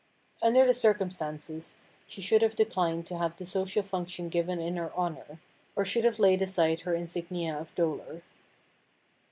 Under 0.41 0.65
the 0.65 0.73
circumstances 0.73 1.75
she 2.07 2.21
should 2.21 2.41
have 2.41 2.55
declined 2.55 3.05
to 3.05 3.19
have 3.19 3.37
the 3.37 3.45
social 3.45 3.83
function 3.83 4.29
given 4.29 4.59
in 4.59 4.75
her 4.75 4.91
honor, 4.95 5.39
or 5.75 5.85
should 5.85 6.05
have 6.05 6.17
laid 6.17 6.41
aside 6.41 6.81
her 6.81 6.95
insignia 6.95 7.53
of 7.55 7.75
dolor. 7.75 8.23